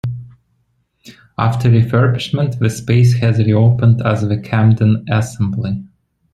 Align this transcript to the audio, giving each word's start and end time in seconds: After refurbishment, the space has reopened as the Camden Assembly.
After 1.37 1.69
refurbishment, 1.69 2.57
the 2.57 2.71
space 2.71 3.13
has 3.19 3.37
reopened 3.37 4.01
as 4.01 4.27
the 4.27 4.39
Camden 4.39 5.05
Assembly. 5.11 5.85